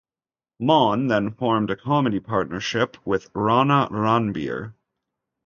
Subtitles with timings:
[0.59, 4.73] Mann then formed a comedy partnership with Rana Ranbir.